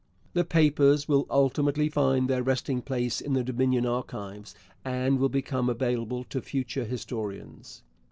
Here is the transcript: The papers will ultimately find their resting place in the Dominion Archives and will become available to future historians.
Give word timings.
The 0.33 0.43
papers 0.43 1.07
will 1.07 1.27
ultimately 1.29 1.87
find 1.87 2.27
their 2.27 2.41
resting 2.41 2.81
place 2.81 3.21
in 3.21 3.33
the 3.33 3.43
Dominion 3.43 3.85
Archives 3.85 4.55
and 4.83 5.19
will 5.19 5.29
become 5.29 5.69
available 5.69 6.23
to 6.31 6.41
future 6.41 6.85
historians. 6.85 7.83